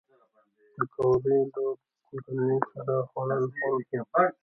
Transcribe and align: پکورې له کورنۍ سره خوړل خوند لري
پکورې 0.75 1.37
له 1.53 1.65
کورنۍ 2.05 2.57
سره 2.71 2.95
خوړل 3.09 3.43
خوند 3.53 3.77
لري 3.91 4.31